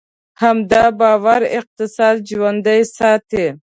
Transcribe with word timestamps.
همدا 0.41 0.83
باور 0.99 1.41
اقتصاد 1.57 2.15
ژوندی 2.29 2.81
ساتي. 2.97 3.45